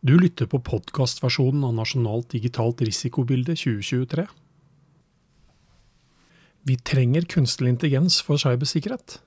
Du 0.00 0.14
lytter 0.16 0.46
på 0.48 0.56
podkastversjonen 0.64 1.60
av 1.68 1.74
Nasjonalt 1.76 2.30
digitalt 2.32 2.78
risikobilde 2.80 3.52
2023. 3.52 4.22
Vi 6.64 6.76
trenger 6.88 7.26
kunstig 7.28 7.68
intelligens 7.68 8.16
for 8.24 8.40
cybersikkerhet, 8.40 9.18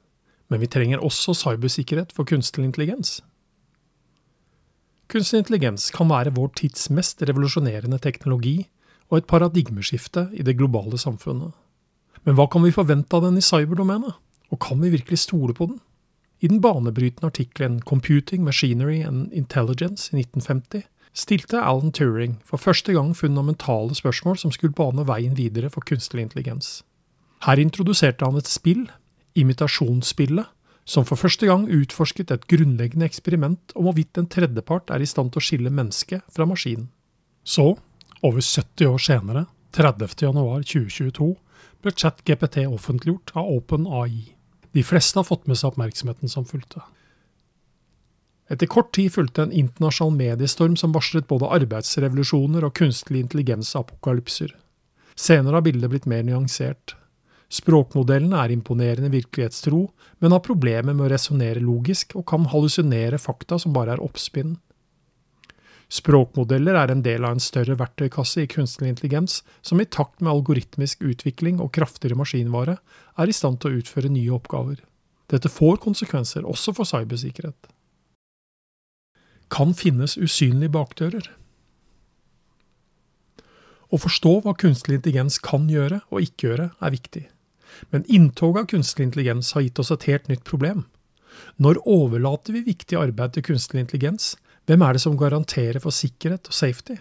men 0.49 0.63
vi 0.63 0.69
trenger 0.73 1.03
også 1.05 1.35
cybersikkerhet 1.37 2.15
for 2.17 2.25
kunstig 2.25 2.65
intelligens. 2.65 3.19
Kunstig 5.13 5.43
intelligens 5.43 5.91
kan 5.93 6.09
være 6.09 6.33
vår 6.33 6.49
tids 6.57 6.89
mest 6.89 7.21
revolusjonerende 7.21 8.01
teknologi 8.01 8.63
og 9.11 9.19
et 9.19 9.29
paradigmeskifte 9.29 10.31
i 10.33 10.41
det 10.41 10.57
globale 10.57 10.97
samfunnet. 10.97 11.53
Men 12.25 12.33
hva 12.39 12.49
kan 12.49 12.65
vi 12.65 12.73
forvente 12.73 13.13
av 13.13 13.27
den 13.27 13.37
i 13.37 13.45
cyberdomenet, 13.45 14.17
og 14.49 14.65
kan 14.65 14.81
vi 14.81 14.95
virkelig 14.97 15.21
stole 15.27 15.53
på 15.53 15.69
den? 15.69 15.77
I 16.43 16.47
den 16.51 16.59
banebrytende 16.61 17.29
artikkelen 17.31 17.79
'Computing, 17.79 18.43
Machinery 18.43 19.01
and 19.01 19.31
Intelligence' 19.31 20.11
i 20.11 20.19
1950 20.19 20.83
stilte 21.13 21.61
Alan 21.61 21.91
Turing 21.91 22.41
for 22.43 22.57
første 22.57 22.93
gang 22.93 23.13
fundamentale 23.15 23.95
spørsmål 23.95 24.37
som 24.37 24.51
skulle 24.51 24.73
bane 24.75 25.07
veien 25.07 25.37
videre 25.37 25.69
for 25.69 25.81
kunstig 25.87 26.19
intelligens. 26.19 26.83
Her 27.45 27.55
introduserte 27.55 28.25
han 28.25 28.35
et 28.35 28.47
spill, 28.47 28.89
imitasjonsspillet, 29.35 30.45
som 30.85 31.05
for 31.05 31.15
første 31.15 31.47
gang 31.47 31.69
utforsket 31.71 32.31
et 32.31 32.47
grunnleggende 32.47 33.05
eksperiment 33.05 33.71
om 33.75 33.87
hvorvidt 33.87 34.17
en 34.17 34.27
tredjepart 34.27 34.91
er 34.91 34.99
i 34.99 35.07
stand 35.07 35.31
til 35.31 35.39
å 35.39 35.47
skille 35.47 35.71
mennesket 35.71 36.21
fra 36.33 36.45
maskinen. 36.45 36.89
Så, 37.43 37.77
over 38.23 38.41
70 38.41 38.87
år 38.87 38.99
senere, 38.99 39.45
30.1.2022, 39.73 41.33
ble 41.81 41.91
ChatGPT 41.91 42.65
offentliggjort 42.67 43.31
av 43.35 43.47
OpenAI. 43.47 44.33
De 44.73 44.83
fleste 44.83 45.19
har 45.19 45.27
fått 45.27 45.45
med 45.47 45.59
seg 45.59 45.71
oppmerksomheten 45.71 46.31
som 46.31 46.45
fulgte. 46.49 46.81
Etter 48.51 48.67
kort 48.67 48.91
tid 48.95 49.13
fulgte 49.13 49.45
en 49.45 49.53
internasjonal 49.55 50.17
mediestorm 50.17 50.75
som 50.77 50.91
varslet 50.95 51.29
både 51.29 51.49
arbeidsrevolusjoner 51.59 52.65
og 52.67 52.75
kunstig 52.77 53.21
intelligens-apokalypser. 53.21 54.51
Senere 55.15 55.59
har 55.59 55.65
bildet 55.65 55.93
blitt 55.93 56.09
mer 56.09 56.25
nyansert. 56.25 56.95
Språkmodellene 57.53 58.39
er 58.41 58.51
imponerende 58.55 59.11
virkelighetstro, 59.13 59.85
men 60.19 60.33
har 60.33 60.41
problemer 60.45 60.95
med 60.95 61.05
å 61.05 61.11
resonnere 61.13 61.61
logisk 61.61 62.15
og 62.17 62.25
kan 62.31 62.47
hallusinere 62.49 63.19
fakta 63.21 63.59
som 63.61 63.75
bare 63.75 63.93
er 63.95 64.01
oppspinn. 64.03 64.55
Språkmodeller 65.91 66.77
er 66.79 66.91
en 66.91 67.03
del 67.05 67.25
av 67.25 67.35
en 67.35 67.43
større 67.43 67.75
verktøykasse 67.79 68.43
i 68.43 68.49
kunstig 68.49 68.87
intelligens, 68.89 69.41
som 69.61 69.81
i 69.81 69.85
takt 69.85 70.21
med 70.21 70.31
algoritmisk 70.31 71.03
utvikling 71.05 71.59
og 71.61 71.73
kraftigere 71.75 72.17
maskinvare 72.17 72.77
er 73.19 73.29
i 73.29 73.35
stand 73.35 73.61
til 73.61 73.71
å 73.73 73.83
utføre 73.83 74.11
nye 74.13 74.33
oppgaver. 74.33 74.81
Dette 75.29 75.51
får 75.51 75.79
konsekvenser 75.83 76.47
også 76.49 76.73
for 76.77 76.89
cybersikkerhet. 76.89 77.69
Kan 79.53 79.73
finnes 79.77 80.17
usynlige 80.17 80.73
bakdører. 80.73 81.29
Å 83.93 83.99
forstå 84.01 84.39
hva 84.41 84.55
kunstig 84.57 84.97
intelligens 84.97 85.37
kan 85.43 85.67
gjøre 85.69 86.01
og 86.09 86.25
ikke 86.25 86.47
gjøre, 86.47 86.71
er 86.81 86.95
viktig. 86.95 87.27
Men 87.93 88.05
inntoget 88.09 88.63
av 88.63 88.69
kunstig 88.71 89.05
intelligens 89.05 89.51
har 89.53 89.65
gitt 89.65 89.81
oss 89.81 89.93
et 89.93 90.07
helt 90.09 90.29
nytt 90.31 90.43
problem. 90.47 90.87
Når 91.61 91.81
overlater 91.89 92.55
vi 92.55 92.65
viktig 92.65 92.97
arbeid 92.97 93.35
til 93.35 93.45
kunstig 93.51 93.81
intelligens, 93.81 94.33
hvem 94.67 94.83
er 94.85 94.95
det 94.95 95.03
som 95.03 95.17
garanterer 95.19 95.81
for 95.83 95.95
sikkerhet 95.95 96.47
og 96.47 96.55
safety? 96.55 96.99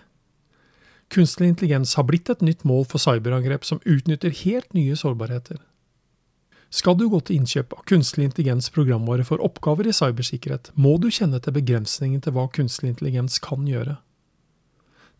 Kunstig 1.12 1.46
intelligens 1.46 1.94
har 1.94 2.06
blitt 2.08 2.30
et 2.32 2.42
nytt 2.42 2.64
mål 2.64 2.86
for 2.88 3.02
cyberangrep 3.02 3.66
som 3.68 3.82
utnytter 3.84 4.32
helt 4.42 4.72
nye 4.74 4.96
sårbarheter. 4.96 5.60
Skal 6.72 6.96
du 6.96 7.04
gå 7.12 7.20
til 7.20 7.36
innkjøp 7.36 7.74
av 7.76 7.84
kunstig 7.84 8.24
intelligens 8.24 8.70
programvare 8.72 9.26
for 9.28 9.42
oppgaver 9.44 9.90
i 9.90 9.92
cybersikkerhet, 9.92 10.70
må 10.74 10.96
du 10.98 11.10
kjenne 11.12 11.36
til 11.44 11.52
begrensningen 11.52 12.22
til 12.24 12.32
hva 12.32 12.46
kunstig 12.48 12.88
intelligens 12.88 13.36
kan 13.44 13.68
gjøre. 13.68 13.98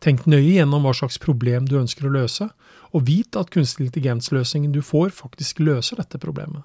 Tenk 0.03 0.25
nøye 0.27 0.57
gjennom 0.57 0.83
hva 0.83 0.95
slags 0.97 1.20
problem 1.20 1.69
du 1.69 1.77
ønsker 1.79 2.09
å 2.09 2.15
løse, 2.17 2.48
og 2.91 3.05
vit 3.07 3.37
at 3.37 3.53
kunstig 3.53 3.91
intelligens-løsningen 3.91 4.73
du 4.73 4.80
får, 4.83 5.13
faktisk 5.14 5.61
løser 5.61 6.01
dette 6.01 6.19
problemet. 6.19 6.64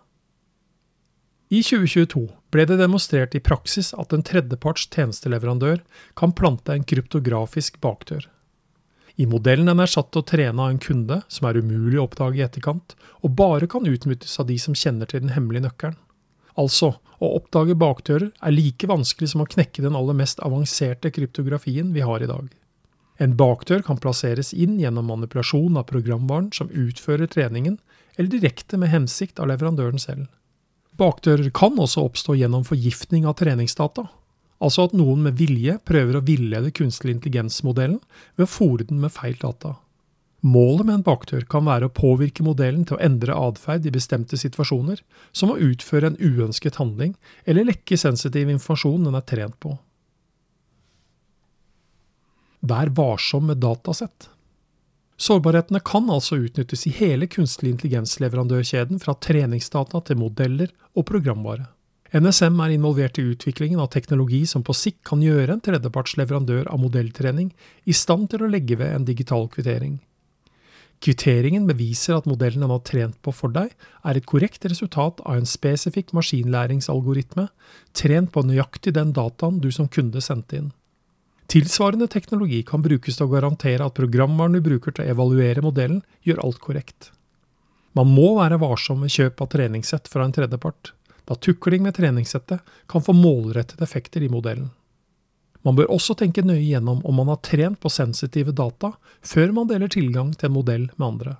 I 1.47 1.61
2022 1.63 2.25
ble 2.51 2.63
det 2.67 2.75
demonstrert 2.81 3.35
i 3.37 3.39
praksis 3.39 3.93
at 3.95 4.11
en 4.11 4.23
tredjeparts 4.27 4.89
tjenesteleverandør 4.91 5.77
kan 6.19 6.33
plante 6.35 6.73
en 6.75 6.83
kryptografisk 6.83 7.77
bakdør. 7.79 8.25
I 9.15 9.25
modellen 9.31 9.71
den 9.71 9.79
er 9.79 9.89
satt 9.89 10.11
til 10.11 10.21
å 10.21 10.27
trene 10.27 10.65
av 10.65 10.73
en 10.73 10.81
kunde 10.83 11.21
som 11.31 11.47
er 11.47 11.57
umulig 11.63 12.01
å 12.01 12.03
oppdage 12.03 12.41
i 12.41 12.43
etterkant, 12.43 12.97
og 13.23 13.37
bare 13.39 13.69
kan 13.71 13.87
utnyttes 13.87 14.35
av 14.43 14.49
de 14.51 14.57
som 14.59 14.75
kjenner 14.75 15.07
til 15.07 15.23
den 15.23 15.31
hemmelige 15.33 15.69
nøkkelen. 15.69 15.95
Altså, 16.59 16.97
å 17.23 17.31
oppdage 17.39 17.77
bakdører 17.79 18.27
er 18.29 18.53
like 18.53 18.89
vanskelig 18.89 19.31
som 19.31 19.41
å 19.45 19.49
knekke 19.49 19.85
den 19.85 19.95
aller 19.97 20.17
mest 20.19 20.43
avanserte 20.43 21.13
kryptografien 21.15 21.93
vi 21.95 22.03
har 22.03 22.21
i 22.21 22.29
dag. 22.29 22.51
En 23.23 23.37
bakdør 23.39 23.81
kan 23.87 23.97
plasseres 24.03 24.51
inn 24.53 24.75
gjennom 24.81 25.07
manipulasjon 25.09 25.79
av 25.79 25.87
programvaren 25.89 26.51
som 26.53 26.69
utfører 26.69 27.31
treningen, 27.31 27.79
eller 28.17 28.35
direkte 28.35 28.77
med 28.77 28.91
hensikt 28.91 29.39
av 29.39 29.49
leverandøren 29.49 30.01
selv. 30.01 30.27
Bakdører 30.97 31.51
kan 31.53 31.77
også 31.77 32.03
oppstå 32.07 32.35
gjennom 32.39 32.63
forgiftning 32.65 33.27
av 33.29 33.37
treningsdata, 33.37 34.07
altså 34.57 34.87
at 34.87 34.95
noen 34.97 35.27
med 35.27 35.37
vilje 35.37 35.77
prøver 35.85 36.17
å 36.17 36.23
villede 36.25 36.73
kunstig 36.73 37.13
intelligens-modellen 37.13 37.99
ved 38.37 38.47
å 38.47 38.49
fòre 38.49 38.87
den 38.89 39.03
med 39.03 39.13
feil 39.13 39.37
data. 39.41 39.75
Målet 40.45 40.85
med 40.85 40.99
en 40.99 41.05
bakdør 41.05 41.45
kan 41.49 41.65
være 41.65 41.89
å 41.89 41.93
påvirke 41.93 42.45
modellen 42.45 42.85
til 42.85 42.97
å 42.97 43.01
endre 43.03 43.35
atferd 43.35 43.85
i 43.89 43.93
bestemte 43.93 44.37
situasjoner, 44.37 45.01
som 45.33 45.51
å 45.53 45.59
utføre 45.61 46.11
en 46.11 46.19
uønsket 46.21 46.77
handling 46.81 47.15
eller 47.45 47.67
lekke 47.67 47.97
sensitiv 47.97 48.49
informasjon 48.53 49.09
den 49.09 49.17
er 49.17 49.25
trent 49.25 49.57
på. 49.61 49.73
Vær 52.67 52.89
varsom 52.97 53.49
med 53.49 53.61
datasett. 53.61 54.29
Sårbarhetene 55.17 55.81
kan 55.81 56.09
altså 56.13 56.37
utnyttes 56.37 56.85
i 56.85 56.93
hele 56.93 57.25
kunstig 57.25 57.71
intelligens-leverandørkjeden, 57.71 58.99
fra 59.01 59.15
treningsdata 59.17 60.03
til 60.05 60.19
modeller 60.21 60.69
og 60.93 61.07
programvare. 61.09 61.71
NSM 62.13 62.59
er 62.63 62.71
involvert 62.71 63.17
i 63.19 63.25
utviklingen 63.33 63.81
av 63.83 63.89
teknologi 63.91 64.45
som 64.47 64.63
på 64.63 64.75
sikt 64.77 65.01
kan 65.09 65.23
gjøre 65.25 65.57
en 65.57 65.63
tredjeparts 65.63 66.15
leverandør 66.21 66.69
av 66.71 66.79
modelltrening 66.79 67.49
i 67.83 67.95
stand 67.97 68.29
til 68.31 68.45
å 68.45 68.51
legge 68.51 68.77
ved 68.79 68.93
en 68.93 69.07
digital 69.09 69.49
kvittering. 69.51 69.97
Kvitteringen 71.03 71.67
beviser 71.67 72.15
at 72.17 72.29
modellen 72.29 72.63
den 72.63 72.71
har 72.73 72.81
trent 72.85 73.17
på 73.21 73.33
for 73.35 73.53
deg, 73.53 73.73
er 74.07 74.17
et 74.17 74.25
korrekt 74.29 74.65
resultat 74.65 75.19
av 75.25 75.37
en 75.37 75.49
spesifikk 75.49 76.13
maskinlæringsalgoritme, 76.17 77.49
trent 77.93 78.31
på 78.33 78.45
nøyaktig 78.45 78.95
den 78.95 79.11
dataen 79.13 79.59
du 79.61 79.69
som 79.73 79.89
kunde 79.91 80.23
sendte 80.23 80.61
inn. 80.61 80.71
Tilsvarende 81.47 82.09
teknologi 82.11 82.59
kan 82.67 82.81
brukes 82.83 83.15
til 83.15 83.27
å 83.27 83.31
garantere 83.31 83.85
at 83.85 83.95
programvaren 83.95 84.57
du 84.57 84.61
bruker 84.63 84.91
til 84.91 85.05
å 85.05 85.13
evaluere 85.13 85.63
modellen, 85.63 86.01
gjør 86.27 86.41
alt 86.43 86.59
korrekt. 86.63 87.11
Man 87.95 88.11
må 88.11 88.33
være 88.37 88.59
varsom 88.59 88.99
med 89.01 89.13
kjøp 89.13 89.39
av 89.41 89.53
treningssett 89.53 90.09
fra 90.11 90.25
en 90.27 90.35
tredjepart, 90.35 90.91
da 91.27 91.37
tukling 91.39 91.87
med 91.87 91.95
treningssettet 91.95 92.75
kan 92.91 93.03
få 93.03 93.15
målrettede 93.15 93.87
effekter 93.87 94.23
i 94.23 94.31
modellen. 94.31 94.69
Man 95.63 95.75
bør 95.75 95.89
også 95.95 96.15
tenke 96.19 96.43
nøye 96.45 96.63
gjennom 96.63 96.99
om 97.07 97.17
man 97.19 97.31
har 97.31 97.41
trent 97.43 97.79
på 97.83 97.91
sensitive 97.91 98.53
data 98.55 98.93
før 99.25 99.55
man 99.55 99.71
deler 99.71 99.91
tilgang 99.91 100.33
til 100.35 100.47
en 100.47 100.55
modell 100.55 100.85
med 100.95 101.07
andre. 101.07 101.33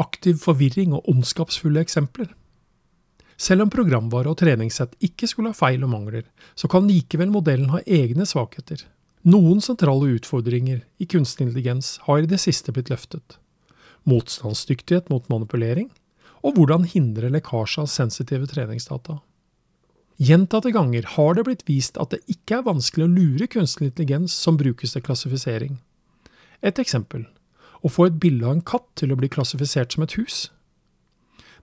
Aktiv 0.00 0.38
forvirring 0.40 0.94
og 0.96 1.08
ondskapsfulle 1.12 1.82
eksempler. 1.84 2.30
Selv 3.40 3.64
om 3.64 3.70
programvare 3.72 4.30
og 4.30 4.38
treningssett 4.40 4.94
ikke 5.02 5.28
skulle 5.30 5.52
ha 5.52 5.56
feil 5.56 5.82
og 5.84 5.92
mangler, 5.94 6.26
så 6.54 6.68
kan 6.70 6.88
likevel 6.88 7.32
modellen 7.32 7.72
ha 7.72 7.80
egne 7.86 8.26
svakheter. 8.28 8.84
Noen 9.22 9.60
sentrale 9.62 10.16
utfordringer 10.16 10.82
i 10.98 11.06
kunstig 11.06 11.46
intelligens 11.46 11.96
har 12.06 12.22
i 12.22 12.30
det 12.30 12.40
siste 12.42 12.74
blitt 12.74 12.90
løftet. 12.90 13.38
Motstandsdyktighet 14.08 15.12
mot 15.12 15.28
manipulering, 15.30 15.90
og 16.42 16.56
hvordan 16.56 16.88
hindre 16.90 17.30
lekkasje 17.30 17.84
av 17.84 17.90
sensitive 17.90 18.48
treningsdata. 18.50 19.20
Gjentatte 20.22 20.72
ganger 20.74 21.06
har 21.14 21.34
det 21.34 21.44
blitt 21.46 21.62
vist 21.66 21.96
at 22.02 22.12
det 22.12 22.20
ikke 22.30 22.58
er 22.58 22.66
vanskelig 22.66 23.06
å 23.06 23.12
lure 23.14 23.48
kunstig 23.50 23.88
intelligens 23.88 24.34
som 24.34 24.58
brukes 24.58 24.94
til 24.94 25.04
klassifisering. 25.06 25.78
Et 26.62 26.78
eksempel 26.78 27.24
å 27.82 27.90
få 27.90 28.08
et 28.08 28.18
bilde 28.22 28.46
av 28.46 28.56
en 28.56 28.66
katt 28.66 28.86
til 28.98 29.14
å 29.14 29.18
bli 29.18 29.30
klassifisert 29.32 29.94
som 29.94 30.04
et 30.04 30.14
hus. 30.18 30.44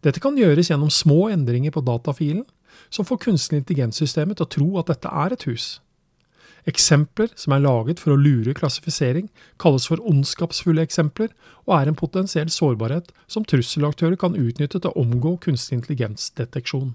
Dette 0.06 0.22
kan 0.24 0.38
gjøres 0.40 0.72
gjennom 0.72 0.92
små 0.94 1.28
endringer 1.34 1.74
på 1.75 1.84
datafilen, 1.84 2.46
som 2.90 3.06
får 3.06 3.24
kunstig 3.25 3.60
intelligenssystemet 3.60 4.40
til 4.40 4.48
å 4.48 4.54
tro 4.56 4.68
at 4.80 4.92
dette 4.92 5.12
er 5.12 5.36
et 5.36 5.46
hus. 5.50 5.68
Eksempler 6.68 7.31
som 7.40 7.56
er 7.56 7.63
laget 7.63 8.01
for 8.01 8.13
å 8.13 8.19
lure 8.19 8.54
klassifisering, 8.56 9.30
kalles 9.60 9.88
for 9.90 10.01
ondskapsfulle 10.07 10.84
eksempler, 10.86 11.31
og 11.68 11.75
er 11.80 11.92
en 11.92 12.00
potensiell 12.00 12.51
sårbarhet 12.51 13.12
som 13.28 13.46
trusselaktører 13.48 14.19
kan 14.19 14.38
utnytte 14.38 14.80
til 14.80 14.92
å 14.92 15.04
omgå 15.04 15.38
kunstig 15.46 15.80
intelligensdeteksjon. 15.80 16.94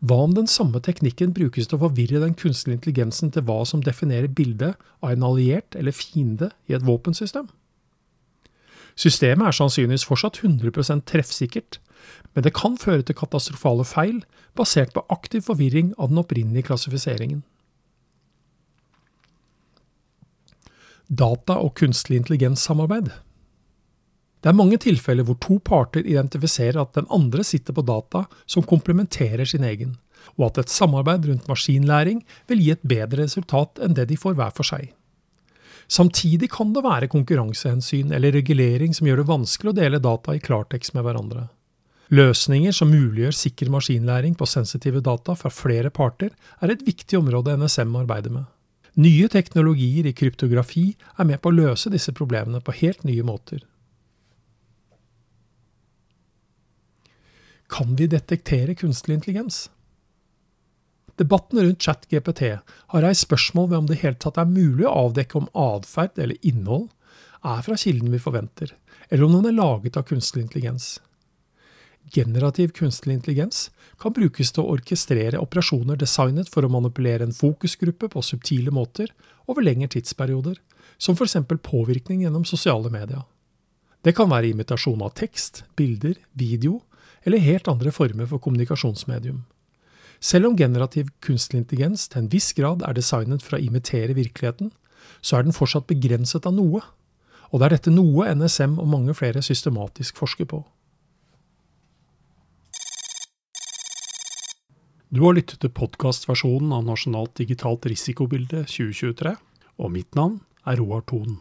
Hva 0.00 0.16
om 0.24 0.32
den 0.32 0.48
samme 0.48 0.80
teknikken 0.80 1.34
brukes 1.36 1.68
til 1.68 1.76
å 1.76 1.82
forvirre 1.82 2.22
den 2.22 2.36
kunstige 2.38 2.78
intelligensen 2.78 3.32
til 3.34 3.44
hva 3.44 3.58
som 3.68 3.82
definerer 3.84 4.32
bildet 4.32 4.78
av 5.04 5.12
en 5.12 5.26
alliert 5.28 5.76
eller 5.76 5.92
fiende 5.92 6.48
i 6.70 6.76
et 6.76 6.86
våpensystem? 6.86 7.50
Systemet 8.96 9.50
er 9.50 9.56
sannsynligvis 9.56 10.06
fortsatt 10.08 10.40
100% 10.40 11.04
treffsikkert, 11.08 11.78
men 12.34 12.46
det 12.46 12.54
kan 12.56 12.76
føre 12.80 13.02
til 13.06 13.18
katastrofale 13.18 13.86
feil 13.86 14.20
basert 14.58 14.92
på 14.94 15.04
aktiv 15.12 15.44
forvirring 15.46 15.94
av 15.98 16.12
den 16.12 16.20
opprinnelige 16.22 16.68
klassifiseringen. 16.70 17.42
Data- 21.10 21.58
og 21.58 21.74
kunstig 21.78 22.20
intelligens-samarbeid. 22.20 23.10
Det 24.40 24.48
er 24.48 24.56
mange 24.56 24.78
tilfeller 24.80 25.26
hvor 25.26 25.36
to 25.42 25.58
parter 25.58 26.06
identifiserer 26.06 26.78
at 26.80 26.94
den 26.96 27.08
andre 27.12 27.44
sitter 27.44 27.76
på 27.76 27.84
data 27.84 28.24
som 28.46 28.64
komplementerer 28.64 29.44
sin 29.44 29.66
egen, 29.66 29.98
og 30.38 30.46
at 30.48 30.62
et 30.62 30.72
samarbeid 30.72 31.26
rundt 31.28 31.50
maskinlæring 31.50 32.22
vil 32.48 32.62
gi 32.62 32.70
et 32.72 32.86
bedre 32.86 33.26
resultat 33.26 33.82
enn 33.84 33.98
det 33.98 34.08
de 34.08 34.16
får 34.20 34.38
hver 34.38 34.54
for 34.56 34.70
seg. 34.70 34.94
Samtidig 35.90 36.52
kan 36.54 36.70
det 36.72 36.86
være 36.86 37.10
konkurransehensyn 37.10 38.14
eller 38.14 38.32
regulering 38.32 38.94
som 38.94 39.08
gjør 39.08 39.24
det 39.24 39.30
vanskelig 39.32 39.72
å 39.72 39.78
dele 39.80 39.98
data 39.98 40.36
i 40.36 40.42
klartekst 40.42 40.94
med 40.94 41.02
hverandre. 41.02 41.48
Løsninger 42.10 42.74
som 42.74 42.90
muliggjør 42.90 43.36
sikker 43.38 43.68
maskinlæring 43.70 44.34
på 44.34 44.46
sensitive 44.50 44.98
data 45.06 45.36
fra 45.38 45.50
flere 45.54 45.92
parter, 45.94 46.32
er 46.58 46.72
et 46.72 46.82
viktig 46.82 47.18
område 47.20 47.54
NSM 47.54 47.94
arbeider 48.02 48.34
med. 48.34 48.48
Nye 48.98 49.28
teknologier 49.30 50.08
i 50.10 50.12
kryptografi 50.12 50.96
er 51.16 51.28
med 51.28 51.38
på 51.38 51.52
å 51.52 51.54
løse 51.54 51.92
disse 51.92 52.10
problemene 52.16 52.58
på 52.66 52.74
helt 52.80 53.04
nye 53.06 53.22
måter. 53.22 53.62
Kan 57.70 57.94
vi 57.94 58.08
detektere 58.10 58.74
kunstig 58.74 59.14
intelligens? 59.14 59.68
Debatten 61.20 61.60
rundt 61.60 61.84
ChatGPT 61.84 62.42
har 62.90 63.04
reist 63.04 63.28
spørsmål 63.28 63.68
ved 63.70 63.78
om 63.78 63.86
det 63.86 64.00
i 64.00 64.02
hele 64.02 64.18
tatt 64.18 64.40
er 64.40 64.50
mulig 64.50 64.88
å 64.88 64.96
avdekke 65.04 65.38
om 65.38 65.46
atferd 65.54 66.18
eller 66.18 66.40
innhold 66.42 66.88
er 67.46 67.62
fra 67.62 67.78
kilden 67.78 68.10
vi 68.10 68.18
forventer, 68.18 68.74
eller 69.08 69.28
om 69.28 69.38
den 69.38 69.52
er 69.52 69.58
laget 69.60 70.00
av 70.00 70.08
kunstig 70.10 70.42
intelligens. 70.42 70.96
Generativ 72.10 72.72
kunstig 72.74 73.12
intelligens 73.12 73.68
kan 74.00 74.14
brukes 74.16 74.50
til 74.50 74.64
å 74.64 74.72
orkestrere 74.74 75.38
operasjoner 75.38 75.98
designet 76.00 76.48
for 76.50 76.66
å 76.66 76.72
manipulere 76.72 77.26
en 77.26 77.36
fokusgruppe 77.36 78.08
på 78.10 78.22
subtile 78.24 78.72
måter 78.74 79.12
over 79.46 79.62
lengre 79.62 79.92
tidsperioder, 79.94 80.56
som 80.98 81.14
f.eks. 81.14 81.36
påvirkning 81.62 82.24
gjennom 82.24 82.44
sosiale 82.48 82.90
medier. 82.90 83.22
Det 84.02 84.16
kan 84.16 84.30
være 84.32 84.50
imitasjon 84.50 85.02
av 85.04 85.14
tekst, 85.14 85.64
bilder, 85.76 86.16
video 86.32 86.80
eller 87.22 87.44
helt 87.44 87.68
andre 87.68 87.92
former 87.92 88.26
for 88.26 88.40
kommunikasjonsmedium. 88.42 89.44
Selv 90.20 90.50
om 90.50 90.56
generativ 90.56 91.12
kunstig 91.24 91.60
intelligens 91.60 92.08
til 92.08 92.24
en 92.24 92.32
viss 92.32 92.50
grad 92.56 92.82
er 92.84 92.96
designet 92.96 93.44
for 93.44 93.56
å 93.56 93.62
imitere 93.62 94.16
virkeligheten, 94.16 94.72
så 95.20 95.38
er 95.38 95.46
den 95.46 95.56
fortsatt 95.56 95.88
begrenset 95.88 96.48
av 96.48 96.56
noe, 96.56 96.82
og 97.50 97.60
det 97.60 97.66
er 97.66 97.76
dette 97.76 97.94
noe 97.94 98.28
NSM 98.34 98.76
og 98.80 98.88
mange 98.88 99.16
flere 99.16 99.42
systematisk 99.44 100.20
forsker 100.20 100.48
på. 100.48 100.62
Du 105.10 105.24
har 105.24 105.34
lyttet 105.34 105.58
til 105.58 105.72
podkastversjonen 105.74 106.70
av 106.70 106.84
Nasjonalt 106.86 107.32
digitalt 107.40 107.82
risikobilde 107.90 108.60
2023, 108.70 109.32
og 109.82 109.88
mitt 109.90 110.14
navn 110.14 110.36
er 110.62 110.78
Roar 110.78 111.02
Thon. 111.10 111.40